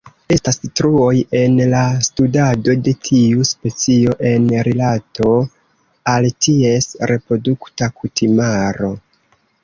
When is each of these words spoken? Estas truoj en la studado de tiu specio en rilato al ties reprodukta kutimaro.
Estas 0.33 0.55
truoj 0.79 1.09
en 1.39 1.57
la 1.73 1.81
studado 2.05 2.73
de 2.87 2.93
tiu 3.07 3.43
specio 3.49 4.15
en 4.29 4.47
rilato 4.67 5.27
al 6.13 6.25
ties 6.47 6.87
reprodukta 7.13 7.91
kutimaro. 7.99 8.91